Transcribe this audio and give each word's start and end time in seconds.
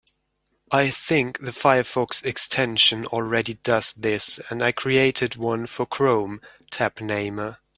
I 0.71 0.89
think 0.89 1.37
the 1.41 1.51
Firefox 1.51 2.25
extension 2.25 3.05
already 3.05 3.53
does 3.61 3.93
this, 3.93 4.39
and 4.49 4.63
I 4.63 4.71
created 4.71 5.35
one 5.35 5.67
for 5.67 5.85
Chrome, 5.85 6.41
Tab 6.71 6.99
Namer. 7.01 7.59